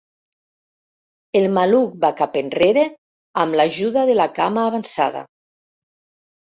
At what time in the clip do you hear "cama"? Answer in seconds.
4.43-4.69